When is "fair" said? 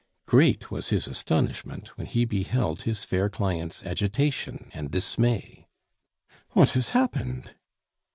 3.05-3.29